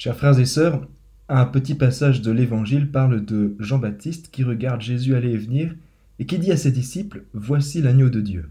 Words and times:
Chers 0.00 0.16
frères 0.16 0.38
et 0.38 0.46
sœurs, 0.46 0.88
un 1.28 1.44
petit 1.44 1.74
passage 1.74 2.22
de 2.22 2.30
l'Évangile 2.30 2.90
parle 2.90 3.22
de 3.22 3.54
Jean-Baptiste 3.58 4.30
qui 4.30 4.44
regarde 4.44 4.80
Jésus 4.80 5.14
aller 5.14 5.32
et 5.32 5.36
venir 5.36 5.76
et 6.18 6.24
qui 6.24 6.38
dit 6.38 6.52
à 6.52 6.56
ses 6.56 6.72
disciples 6.72 7.24
Voici 7.34 7.82
l'agneau 7.82 8.08
de 8.08 8.22
Dieu. 8.22 8.48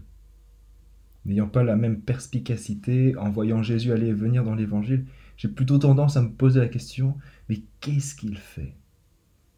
N'ayant 1.26 1.48
pas 1.48 1.64
la 1.64 1.74
même 1.74 2.02
perspicacité 2.02 3.16
en 3.16 3.30
voyant 3.30 3.64
Jésus 3.64 3.90
aller 3.90 4.06
et 4.06 4.12
venir 4.12 4.44
dans 4.44 4.54
l'Évangile, 4.54 5.06
j'ai 5.36 5.48
plutôt 5.48 5.78
tendance 5.78 6.16
à 6.16 6.22
me 6.22 6.30
poser 6.30 6.60
la 6.60 6.68
question 6.68 7.16
Mais 7.48 7.62
qu'est-ce 7.80 8.14
qu'il 8.14 8.36
fait? 8.36 8.76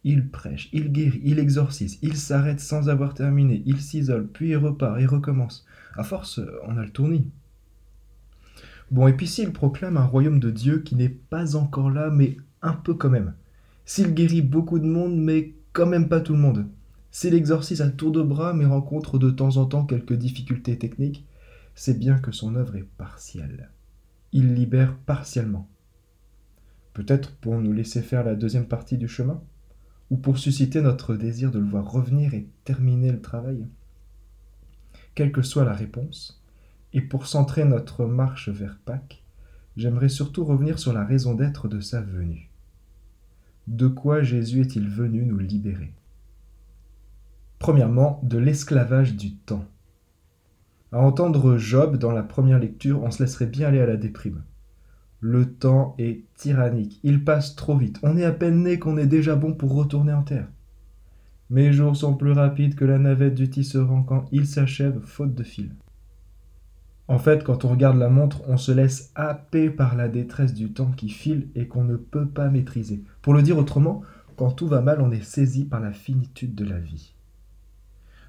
Il 0.03 0.29
prêche, 0.29 0.71
il 0.73 0.93
guérit, 0.93 1.21
il 1.23 1.39
exorcise, 1.39 1.99
il 2.01 2.17
s'arrête 2.17 2.61
sans 2.61 2.89
avoir 2.89 3.13
terminé, 3.13 3.63
il 3.67 3.83
s'isole, 3.83 4.29
puis 4.29 4.49
il 4.49 4.57
repart 4.57 4.99
et 4.99 5.05
recommence. 5.05 5.67
À 5.95 6.05
force, 6.05 6.41
on 6.67 6.79
a 6.79 6.85
le 6.85 6.91
tournis. 6.91 7.29
Bon, 8.93 9.09
et 9.09 9.15
puis 9.15 9.27
s'il 9.27 9.55
proclame 9.55 9.97
un 9.97 10.05
royaume 10.05 10.39
de 10.39 10.51
Dieu 10.51 10.81
qui 10.81 10.97
n'est 10.97 11.09
pas 11.09 11.57
encore 11.57 11.91
là, 11.91 12.11
mais 12.11 12.37
un 12.61 12.75
peu 12.75 12.93
quand 12.93 13.09
même. 13.09 13.33
S'il 13.87 14.13
guérit 14.13 14.43
beaucoup 14.43 14.79
de 14.79 14.85
monde, 14.85 15.17
mais 15.17 15.55
quand 15.73 15.87
même 15.87 16.11
pas 16.11 16.21
tout 16.21 16.35
le 16.35 16.41
monde. 16.41 16.67
S'il 17.11 17.33
exorcise 17.33 17.81
à 17.81 17.89
tour 17.89 18.13
de 18.13 18.21
bras, 18.21 18.53
mais 18.53 18.67
rencontre 18.67 19.19
de 19.19 19.31
temps 19.31 19.57
en 19.57 19.64
temps 19.64 19.86
quelques 19.86 20.13
difficultés 20.13 20.77
techniques, 20.77 21.27
c'est 21.75 21.99
bien 21.99 22.19
que 22.19 22.33
son 22.33 22.55
œuvre 22.55 22.77
est 22.77 22.86
partielle. 22.99 23.71
Il 24.33 24.53
libère 24.53 24.95
partiellement. 25.07 25.67
Peut-être 26.93 27.35
pour 27.36 27.59
nous 27.63 27.72
laisser 27.72 28.03
faire 28.03 28.25
la 28.25 28.35
deuxième 28.35 28.69
partie 28.69 28.99
du 28.99 29.09
chemin 29.09 29.43
Ou 30.11 30.19
pour 30.19 30.36
susciter 30.36 30.83
notre 30.83 31.17
désir 31.17 31.50
de 31.50 31.59
le 31.59 31.64
voir 31.64 31.91
revenir 31.91 32.34
et 32.34 32.47
terminer 32.64 33.11
le 33.11 33.22
travail 33.22 33.67
Quelle 35.14 35.33
que 35.33 35.41
soit 35.41 35.64
la 35.64 35.72
réponse, 35.72 36.42
et 36.92 37.01
pour 37.01 37.27
centrer 37.27 37.64
notre 37.64 38.05
marche 38.05 38.48
vers 38.48 38.78
Pâques, 38.84 39.23
j'aimerais 39.77 40.09
surtout 40.09 40.45
revenir 40.45 40.78
sur 40.78 40.92
la 40.92 41.05
raison 41.05 41.34
d'être 41.34 41.69
de 41.69 41.81
sa 41.81 42.00
venue. 42.00 42.50
De 43.67 43.87
quoi 43.89 44.23
Jésus 44.23 44.61
est-il 44.61 44.89
venu 44.89 45.25
nous 45.25 45.39
libérer? 45.39 45.92
Premièrement, 47.58 48.20
de 48.25 48.39
l'esclavage 48.39 49.14
du 49.14 49.34
temps. 49.34 49.64
À 50.91 50.98
entendre 50.98 51.56
Job 51.56 51.97
dans 51.97 52.12
la 52.12 52.22
première 52.22 52.58
lecture, 52.58 53.03
on 53.03 53.11
se 53.11 53.22
laisserait 53.22 53.47
bien 53.47 53.69
aller 53.69 53.81
à 53.81 53.86
la 53.86 53.97
déprime. 53.97 54.42
Le 55.20 55.55
temps 55.55 55.94
est 55.98 56.25
tyrannique, 56.34 56.98
il 57.05 57.25
passe 57.25 57.55
trop 57.55 57.78
vite, 57.78 58.00
on 58.03 58.16
est 58.16 58.25
à 58.25 58.33
peine 58.33 58.64
né 58.64 58.81
qu'on 58.81 58.97
est 58.97 59.06
déjà 59.06 59.36
bon 59.36 59.55
pour 59.55 59.72
retourner 59.72 60.12
en 60.12 60.22
terre. 60.22 60.48
Mes 61.48 61.72
jours 61.72 61.97
sont 61.97 62.14
plus 62.14 62.33
rapides 62.33 62.75
que 62.75 62.84
la 62.84 62.98
navette 62.98 63.36
du 63.36 63.48
tisserand 63.48 64.03
quand 64.03 64.25
il 64.33 64.47
s'achève 64.47 65.00
faute 65.05 65.34
de 65.34 65.44
fil. 65.44 65.70
En 67.08 67.19
fait, 67.19 67.45
quand 67.45 67.64
on 67.64 67.69
regarde 67.69 67.98
la 67.98 68.08
montre, 68.08 68.42
on 68.48 68.56
se 68.56 68.72
laisse 68.72 69.11
happer 69.14 69.70
par 69.70 69.97
la 69.97 70.08
détresse 70.08 70.55
du 70.55 70.72
temps 70.72 70.92
qui 70.92 71.09
file 71.09 71.48
et 71.55 71.67
qu'on 71.67 71.84
ne 71.84 71.97
peut 71.97 72.27
pas 72.27 72.48
maîtriser. 72.48 73.03
Pour 73.22 73.34
le 73.34 73.42
dire 73.42 73.59
autrement, 73.59 74.03
quand 74.36 74.53
tout 74.53 74.69
va 74.69 74.81
mal, 74.81 75.00
on 75.00 75.11
est 75.11 75.25
saisi 75.25 75.64
par 75.64 75.81
la 75.81 75.92
finitude 75.92 76.55
de 76.55 76.64
la 76.64 76.78
vie. 76.78 77.14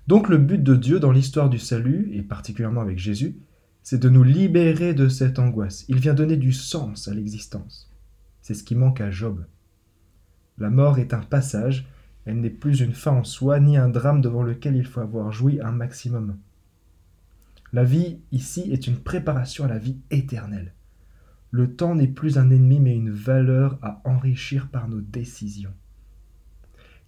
Donc 0.08 0.28
le 0.28 0.38
but 0.38 0.62
de 0.62 0.76
Dieu 0.76 1.00
dans 1.00 1.12
l'histoire 1.12 1.50
du 1.50 1.60
salut, 1.60 2.10
et 2.14 2.24
particulièrement 2.24 2.82
avec 2.82 2.98
Jésus, 2.98 3.38
c'est 3.84 4.00
de 4.00 4.10
nous 4.10 4.24
libérer 4.24 4.94
de 4.94 5.08
cette 5.08 5.40
angoisse. 5.40 5.86
Il 5.88 6.00
vient 6.00 6.14
donner 6.14 6.38
du 6.38 6.52
sens 6.52 7.08
à 7.08 7.14
l'existence. 7.14 7.90
C'est 8.42 8.54
ce 8.54 8.64
qui 8.64 8.76
manque 8.76 9.02
à 9.02 9.12
Job. 9.12 9.46
La 10.58 10.70
mort 10.70 11.00
est 11.00 11.14
un 11.14 11.22
passage, 11.22 11.88
elle 12.26 12.40
n'est 12.40 12.50
plus 12.50 12.82
une 12.82 12.94
fin 12.94 13.12
en 13.12 13.24
soi, 13.24 13.60
ni 13.60 13.78
un 13.78 13.90
drame 13.90 14.22
devant 14.22 14.44
lequel 14.44 14.76
il 14.76 14.86
faut 14.86 15.02
avoir 15.02 15.32
joui 15.32 15.60
un 15.62 15.72
maximum. 15.72 16.38
La 17.74 17.84
vie 17.84 18.20
ici 18.32 18.72
est 18.72 18.86
une 18.86 19.00
préparation 19.00 19.66
à 19.66 19.68
la 19.68 19.80
vie 19.80 19.98
éternelle. 20.12 20.74
Le 21.50 21.76
temps 21.76 21.96
n'est 21.96 22.08
plus 22.08 22.38
un 22.38 22.52
ennemi 22.52 22.80
mais 22.80 22.96
une 22.96 23.10
valeur 23.10 23.80
à 23.82 24.02
enrichir 24.06 24.70
par 24.70 24.88
nos 24.88 25.02
décisions. 25.02 25.74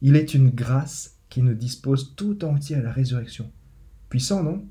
Il 0.02 0.16
est 0.16 0.34
une 0.34 0.50
grâce 0.50 1.20
qui 1.30 1.44
nous 1.44 1.54
dispose 1.54 2.16
tout 2.16 2.44
entier 2.44 2.76
à 2.76 2.82
la 2.82 2.92
résurrection. 2.92 3.52
Puissant, 4.10 4.42
non? 4.42 4.66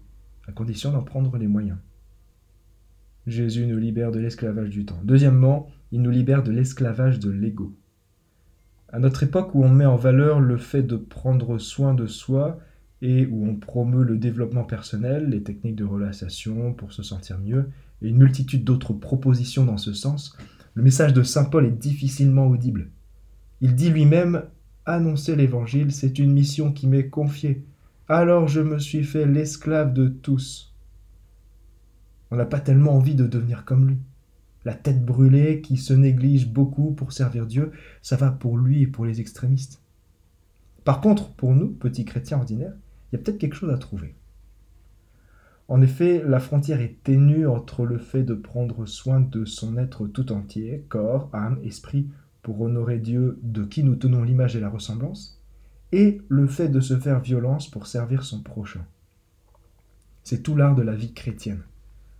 À 0.48 0.52
condition 0.52 0.90
d'en 0.90 1.02
prendre 1.02 1.36
les 1.38 1.46
moyens. 1.46 1.78
Jésus 3.28 3.66
nous 3.66 3.78
libère 3.78 4.10
de 4.10 4.18
l'esclavage 4.18 4.70
du 4.70 4.84
temps. 4.84 5.00
Deuxièmement, 5.04 5.68
il 5.92 6.02
nous 6.02 6.10
libère 6.10 6.42
de 6.42 6.50
l'esclavage 6.50 7.20
de 7.20 7.30
l'ego. 7.30 7.74
À 8.88 8.98
notre 8.98 9.22
époque 9.22 9.54
où 9.54 9.64
on 9.64 9.68
met 9.68 9.86
en 9.86 9.96
valeur 9.96 10.40
le 10.40 10.56
fait 10.56 10.82
de 10.82 10.96
prendre 10.96 11.58
soin 11.58 11.94
de 11.94 12.06
soi 12.06 12.58
et 13.02 13.26
où 13.26 13.46
on 13.46 13.56
promeut 13.56 14.04
le 14.04 14.16
développement 14.16 14.64
personnel, 14.64 15.28
les 15.28 15.42
techniques 15.42 15.76
de 15.76 15.84
relaxation 15.84 16.72
pour 16.72 16.92
se 16.92 17.02
sentir 17.02 17.38
mieux, 17.38 17.70
et 18.02 18.08
une 18.08 18.18
multitude 18.18 18.64
d'autres 18.64 18.92
propositions 18.92 19.64
dans 19.64 19.76
ce 19.76 19.92
sens, 19.92 20.36
le 20.74 20.82
message 20.82 21.12
de 21.12 21.22
Saint 21.22 21.44
Paul 21.44 21.66
est 21.66 21.70
difficilement 21.70 22.46
audible. 22.46 22.90
Il 23.60 23.74
dit 23.74 23.90
lui-même 23.90 24.44
Annoncer 24.86 25.34
l'Évangile, 25.34 25.92
c'est 25.92 26.18
une 26.18 26.32
mission 26.32 26.70
qui 26.70 26.86
m'est 26.86 27.08
confiée. 27.08 27.64
Alors 28.08 28.48
je 28.48 28.60
me 28.60 28.78
suis 28.78 29.02
fait 29.02 29.24
l'esclave 29.24 29.94
de 29.94 30.08
tous. 30.08 30.74
On 32.30 32.36
n'a 32.36 32.44
pas 32.44 32.60
tellement 32.60 32.96
envie 32.96 33.14
de 33.14 33.26
devenir 33.26 33.64
comme 33.64 33.88
lui. 33.88 33.98
La 34.66 34.74
tête 34.74 35.04
brûlée 35.04 35.62
qui 35.62 35.76
se 35.76 35.94
néglige 35.94 36.48
beaucoup 36.48 36.92
pour 36.92 37.12
servir 37.12 37.46
Dieu, 37.46 37.72
ça 38.02 38.16
va 38.16 38.30
pour 38.30 38.58
lui 38.58 38.82
et 38.82 38.86
pour 38.86 39.06
les 39.06 39.20
extrémistes. 39.20 39.80
Par 40.84 41.00
contre, 41.00 41.30
pour 41.32 41.54
nous, 41.54 41.68
petits 41.68 42.04
chrétiens 42.04 42.38
ordinaires, 42.38 42.74
il 43.14 43.18
y 43.18 43.20
a 43.20 43.22
peut-être 43.22 43.38
quelque 43.38 43.54
chose 43.54 43.70
à 43.70 43.78
trouver. 43.78 44.16
En 45.68 45.80
effet, 45.80 46.20
la 46.26 46.40
frontière 46.40 46.80
est 46.80 47.00
ténue 47.04 47.46
entre 47.46 47.86
le 47.86 47.98
fait 47.98 48.24
de 48.24 48.34
prendre 48.34 48.86
soin 48.86 49.20
de 49.20 49.44
son 49.44 49.78
être 49.78 50.08
tout 50.08 50.32
entier, 50.32 50.84
corps, 50.88 51.30
âme, 51.32 51.60
esprit, 51.62 52.08
pour 52.42 52.60
honorer 52.60 52.98
Dieu 52.98 53.38
de 53.44 53.62
qui 53.62 53.84
nous 53.84 53.94
tenons 53.94 54.24
l'image 54.24 54.56
et 54.56 54.60
la 54.60 54.68
ressemblance, 54.68 55.40
et 55.92 56.22
le 56.28 56.48
fait 56.48 56.68
de 56.68 56.80
se 56.80 56.98
faire 56.98 57.20
violence 57.20 57.70
pour 57.70 57.86
servir 57.86 58.24
son 58.24 58.42
prochain. 58.42 58.84
C'est 60.24 60.42
tout 60.42 60.56
l'art 60.56 60.74
de 60.74 60.82
la 60.82 60.96
vie 60.96 61.12
chrétienne, 61.12 61.62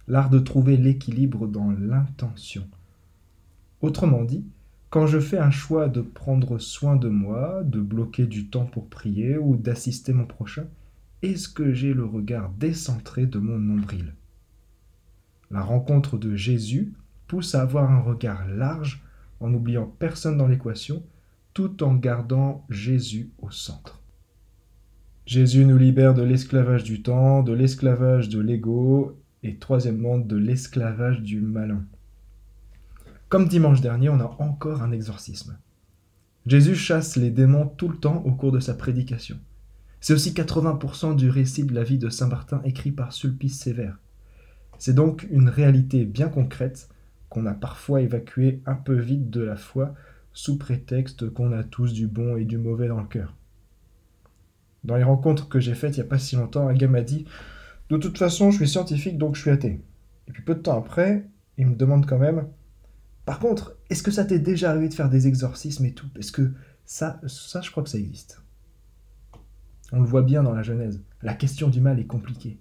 l'art 0.07 0.31
de 0.31 0.39
trouver 0.39 0.77
l'équilibre 0.77 1.49
dans 1.49 1.73
l'intention. 1.73 2.69
Autrement 3.83 4.23
dit, 4.23 4.45
quand 4.91 5.09
je 5.09 5.19
fais 5.19 5.39
un 5.39 5.51
choix 5.51 5.89
de 5.89 6.03
prendre 6.03 6.59
soin 6.59 6.95
de 6.95 7.09
moi, 7.09 7.65
de 7.65 7.81
bloquer 7.81 8.27
du 8.27 8.47
temps 8.47 8.67
pour 8.67 8.87
prier 8.87 9.37
ou 9.37 9.57
d'assister 9.57 10.13
mon 10.13 10.25
prochain, 10.25 10.67
est-ce 11.25 11.49
que 11.49 11.73
j'ai 11.73 11.95
le 11.95 12.05
regard 12.05 12.51
décentré 12.51 13.27
de 13.27 13.39
mon 13.39 13.59
nombril? 13.59 14.15
La 15.51 15.63
rencontre 15.63 16.19
de 16.19 16.35
Jésus 16.35 16.93
pousse 17.27 17.55
à 17.55 17.63
avoir 17.63 17.91
un 17.91 18.01
regard 18.01 18.47
large 18.49 19.03
en 19.41 19.49
n'oubliant 19.49 19.87
personne 19.87 20.37
dans 20.37 20.47
l'équation, 20.47 21.03
tout 21.53 21.83
en 21.83 21.95
gardant 21.95 22.65
Jésus 22.69 23.31
au 23.39 23.51
centre. 23.51 24.03
Jésus 25.27 25.65
nous 25.65 25.79
libère 25.79 26.13
de 26.13 26.23
l'esclavage 26.23 26.85
du 26.85 27.03
temps, 27.03 27.43
de 27.43 27.53
l'esclavage 27.53 28.29
de 28.29 28.41
l'ego 28.41 29.19
et 29.43 29.57
troisièmement 29.57 30.19
de 30.19 30.37
l'esclavage 30.37 31.23
du 31.23 31.41
malin. 31.41 31.85
Comme 33.31 33.49
dimanche 33.49 33.81
dernier, 33.81 34.11
on 34.11 34.21
a 34.21 34.37
encore 34.39 34.83
un 34.83 34.93
exorcisme. 34.93 35.59
Jésus 36.47 36.75
chasse 36.75 37.17
les 37.17 37.31
démons 37.31 37.67
tout 37.67 37.89
le 37.89 37.97
temps 37.97 38.23
au 38.27 38.33
cours 38.33 38.53
de 38.53 38.61
sa 38.61 38.75
prédication. 38.75 39.39
C'est 40.05 40.13
aussi 40.13 40.33
80% 40.33 41.17
du 41.17 41.31
récit 41.31 41.65
de 41.65 41.75
la 41.75 41.83
vie 41.83 41.97
de 41.97 42.11
Saint 42.11 42.29
Martin 42.29 42.61
écrit 42.67 42.91
par 42.91 43.15
Sulpice 43.15 43.59
Sévère. 43.59 43.99
C'est 44.77 44.95
donc 44.95 45.27
une 45.31 45.49
réalité 45.49 46.05
bien 46.05 46.29
concrète 46.29 46.91
qu'on 47.31 47.47
a 47.47 47.55
parfois 47.55 48.03
évacuée 48.03 48.61
un 48.67 48.75
peu 48.75 48.99
vite 48.99 49.31
de 49.31 49.41
la 49.41 49.57
foi 49.57 49.95
sous 50.35 50.59
prétexte 50.59 51.31
qu'on 51.31 51.53
a 51.53 51.65
tous 51.65 51.95
du 51.95 52.07
bon 52.07 52.37
et 52.37 52.45
du 52.45 52.59
mauvais 52.59 52.89
dans 52.89 53.01
le 53.01 53.07
cœur. 53.07 53.35
Dans 54.85 54.97
les 54.97 55.05
rencontres 55.05 55.49
que 55.49 55.59
j'ai 55.59 55.75
faites 55.75 55.97
il 55.97 56.01
n'y 56.01 56.07
a 56.07 56.11
pas 56.11 56.19
si 56.19 56.37
longtemps, 56.37 56.69
un 56.69 56.75
gars 56.75 56.87
m'a 56.87 57.01
dit 57.01 57.25
De 57.89 57.97
toute 57.97 58.19
façon, 58.19 58.51
je 58.51 58.59
suis 58.59 58.69
scientifique 58.69 59.17
donc 59.17 59.37
je 59.37 59.41
suis 59.41 59.51
athée. 59.51 59.81
Et 60.29 60.33
puis 60.33 60.43
peu 60.43 60.55
de 60.55 60.61
temps 60.61 60.79
après, 60.79 61.27
il 61.57 61.67
me 61.67 61.77
demande 61.77 62.05
quand 62.05 62.19
même 62.19 62.47
Par 63.25 63.39
contre, 63.39 63.79
est-ce 63.89 64.03
que 64.03 64.11
ça 64.11 64.27
t'est 64.27 64.39
déjà 64.39 64.69
arrivé 64.69 64.91
de 64.91 64.95
faire 64.95 65.09
des 65.09 65.29
exorcismes 65.29 65.87
et 65.87 65.95
tout? 65.95 66.09
Parce 66.13 66.31
que 66.31 66.53
ça, 66.85 67.23
ça, 67.27 67.63
je 67.63 67.71
crois 67.71 67.83
que 67.83 67.89
ça 67.89 67.97
existe. 67.97 68.44
On 69.97 70.01
le 70.01 70.09
voit 70.09 70.23
bien 70.23 70.43
dans 70.43 70.53
la 70.53 70.65
Genèse. 70.65 71.01
La 71.23 71.35
question 71.35 71.69
du 71.69 71.81
mal 71.81 72.01
est 72.01 72.07
compliquée. 72.07 72.59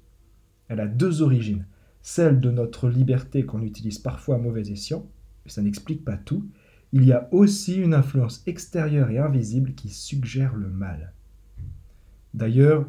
Elle 0.67 0.79
a 0.79 0.85
deux 0.85 1.23
origines. 1.23 1.65
Celle 2.03 2.39
de 2.39 2.51
notre 2.51 2.89
liberté 2.89 3.43
qu'on 3.43 3.63
utilise 3.63 3.97
parfois 3.97 4.35
à 4.35 4.37
mauvais 4.37 4.69
escient, 4.69 5.09
mais 5.43 5.49
ça 5.49 5.63
n'explique 5.63 6.05
pas 6.05 6.15
tout. 6.15 6.47
Il 6.91 7.03
y 7.03 7.11
a 7.11 7.27
aussi 7.31 7.77
une 7.77 7.95
influence 7.95 8.43
extérieure 8.45 9.09
et 9.09 9.17
invisible 9.17 9.73
qui 9.73 9.89
suggère 9.89 10.55
le 10.55 10.69
mal. 10.69 11.11
D'ailleurs, 12.35 12.85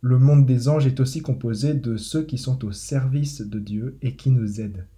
le 0.00 0.18
monde 0.18 0.44
des 0.44 0.68
anges 0.68 0.88
est 0.88 0.98
aussi 0.98 1.22
composé 1.22 1.72
de 1.72 1.96
ceux 1.96 2.24
qui 2.24 2.36
sont 2.36 2.64
au 2.64 2.72
service 2.72 3.42
de 3.42 3.60
Dieu 3.60 3.96
et 4.02 4.16
qui 4.16 4.32
nous 4.32 4.60
aident. 4.60 4.88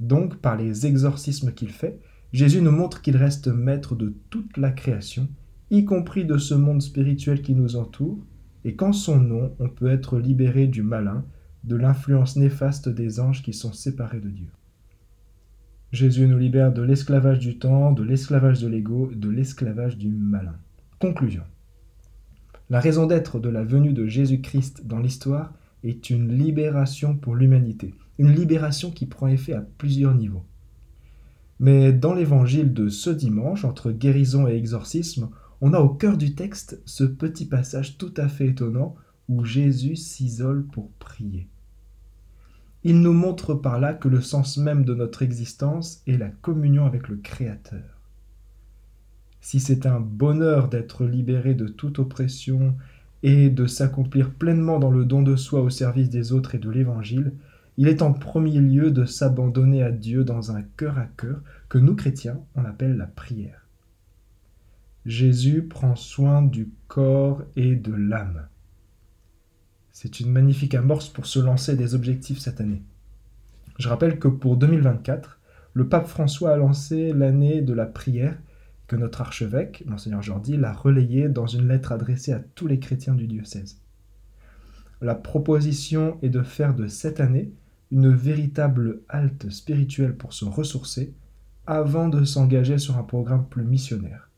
Donc, 0.00 0.36
par 0.36 0.56
les 0.56 0.86
exorcismes 0.86 1.52
qu'il 1.52 1.72
fait, 1.72 2.00
Jésus 2.32 2.62
nous 2.62 2.72
montre 2.72 3.02
qu'il 3.02 3.18
reste 3.18 3.48
maître 3.48 3.94
de 3.94 4.14
toute 4.30 4.56
la 4.56 4.70
création 4.70 5.28
y 5.70 5.84
compris 5.84 6.24
de 6.24 6.38
ce 6.38 6.54
monde 6.54 6.82
spirituel 6.82 7.42
qui 7.42 7.54
nous 7.54 7.76
entoure, 7.76 8.18
et 8.64 8.74
qu'en 8.74 8.92
son 8.92 9.18
nom 9.18 9.52
on 9.58 9.68
peut 9.68 9.90
être 9.90 10.18
libéré 10.18 10.66
du 10.66 10.82
malin, 10.82 11.24
de 11.64 11.76
l'influence 11.76 12.36
néfaste 12.36 12.88
des 12.88 13.20
anges 13.20 13.42
qui 13.42 13.52
sont 13.52 13.72
séparés 13.72 14.20
de 14.20 14.28
Dieu. 14.28 14.48
Jésus 15.92 16.26
nous 16.26 16.38
libère 16.38 16.72
de 16.72 16.82
l'esclavage 16.82 17.38
du 17.38 17.58
temps, 17.58 17.92
de 17.92 18.02
l'esclavage 18.02 18.60
de 18.60 18.66
l'ego, 18.66 19.10
de 19.14 19.28
l'esclavage 19.28 19.96
du 19.96 20.08
malin. 20.08 20.56
Conclusion. 20.98 21.44
La 22.68 22.80
raison 22.80 23.06
d'être 23.06 23.38
de 23.38 23.48
la 23.48 23.62
venue 23.62 23.92
de 23.92 24.06
Jésus-Christ 24.06 24.86
dans 24.86 24.98
l'histoire 24.98 25.52
est 25.84 26.10
une 26.10 26.36
libération 26.36 27.16
pour 27.16 27.34
l'humanité, 27.36 27.94
une 28.18 28.32
libération 28.32 28.90
qui 28.90 29.06
prend 29.06 29.28
effet 29.28 29.52
à 29.52 29.60
plusieurs 29.78 30.14
niveaux. 30.14 30.44
Mais 31.60 31.92
dans 31.92 32.14
l'évangile 32.14 32.74
de 32.74 32.88
ce 32.88 33.10
dimanche, 33.10 33.64
entre 33.64 33.92
guérison 33.92 34.48
et 34.48 34.56
exorcisme, 34.56 35.28
on 35.66 35.72
a 35.72 35.80
au 35.80 35.88
cœur 35.88 36.18
du 36.18 36.34
texte 36.34 36.78
ce 36.84 37.04
petit 37.04 37.46
passage 37.46 37.96
tout 37.96 38.12
à 38.18 38.28
fait 38.28 38.48
étonnant 38.48 38.96
où 39.30 39.46
Jésus 39.46 39.96
s'isole 39.96 40.62
pour 40.66 40.90
prier. 40.98 41.48
Il 42.82 43.00
nous 43.00 43.14
montre 43.14 43.54
par 43.54 43.80
là 43.80 43.94
que 43.94 44.08
le 44.08 44.20
sens 44.20 44.58
même 44.58 44.84
de 44.84 44.94
notre 44.94 45.22
existence 45.22 46.02
est 46.06 46.18
la 46.18 46.28
communion 46.28 46.84
avec 46.84 47.08
le 47.08 47.16
Créateur. 47.16 47.98
Si 49.40 49.58
c'est 49.58 49.86
un 49.86 50.00
bonheur 50.00 50.68
d'être 50.68 51.06
libéré 51.06 51.54
de 51.54 51.66
toute 51.66 51.98
oppression 51.98 52.76
et 53.22 53.48
de 53.48 53.66
s'accomplir 53.66 54.34
pleinement 54.34 54.78
dans 54.78 54.90
le 54.90 55.06
don 55.06 55.22
de 55.22 55.34
soi 55.34 55.62
au 55.62 55.70
service 55.70 56.10
des 56.10 56.32
autres 56.32 56.54
et 56.54 56.58
de 56.58 56.68
l'Évangile, 56.68 57.32
il 57.78 57.88
est 57.88 58.02
en 58.02 58.12
premier 58.12 58.60
lieu 58.60 58.90
de 58.90 59.06
s'abandonner 59.06 59.82
à 59.82 59.92
Dieu 59.92 60.24
dans 60.24 60.52
un 60.52 60.60
cœur 60.76 60.98
à 60.98 61.06
cœur 61.06 61.40
que 61.70 61.78
nous 61.78 61.96
chrétiens 61.96 62.38
on 62.54 62.66
appelle 62.66 62.98
la 62.98 63.06
prière. 63.06 63.63
Jésus 65.06 65.62
prend 65.64 65.96
soin 65.96 66.40
du 66.40 66.70
corps 66.88 67.42
et 67.56 67.76
de 67.76 67.92
l'âme. 67.92 68.48
C'est 69.92 70.18
une 70.18 70.30
magnifique 70.30 70.74
amorce 70.74 71.10
pour 71.10 71.26
se 71.26 71.38
lancer 71.38 71.76
des 71.76 71.94
objectifs 71.94 72.38
cette 72.38 72.60
année. 72.60 72.82
Je 73.78 73.88
rappelle 73.88 74.18
que 74.18 74.28
pour 74.28 74.56
2024, 74.56 75.40
le 75.74 75.88
pape 75.88 76.06
François 76.06 76.52
a 76.52 76.56
lancé 76.56 77.12
l'année 77.12 77.60
de 77.60 77.74
la 77.74 77.84
prière 77.84 78.38
que 78.86 78.96
notre 78.96 79.20
archevêque, 79.20 79.84
monseigneur 79.86 80.22
Jordi, 80.22 80.56
l'a 80.56 80.72
relayé 80.72 81.28
dans 81.28 81.46
une 81.46 81.68
lettre 81.68 81.92
adressée 81.92 82.32
à 82.32 82.40
tous 82.40 82.66
les 82.66 82.78
chrétiens 82.78 83.14
du 83.14 83.26
diocèse. 83.26 83.80
La 85.02 85.14
proposition 85.14 86.16
est 86.22 86.30
de 86.30 86.42
faire 86.42 86.74
de 86.74 86.86
cette 86.86 87.20
année 87.20 87.52
une 87.90 88.10
véritable 88.10 89.02
halte 89.10 89.50
spirituelle 89.50 90.16
pour 90.16 90.32
se 90.32 90.46
ressourcer 90.46 91.14
avant 91.66 92.08
de 92.08 92.24
s'engager 92.24 92.78
sur 92.78 92.96
un 92.96 93.02
programme 93.02 93.46
plus 93.48 93.64
missionnaire. 93.64 94.30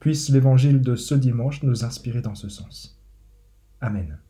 Puisse 0.00 0.30
l'évangile 0.30 0.80
de 0.80 0.96
ce 0.96 1.14
dimanche 1.14 1.62
nous 1.62 1.84
inspirer 1.84 2.22
dans 2.22 2.34
ce 2.34 2.48
sens. 2.48 2.98
Amen. 3.82 4.18